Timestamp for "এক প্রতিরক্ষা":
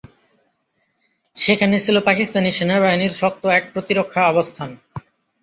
3.49-4.21